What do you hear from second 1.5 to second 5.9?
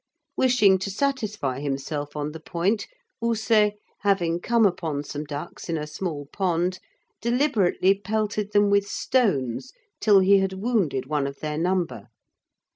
himself on the point, Houssay, having come upon some ducks in a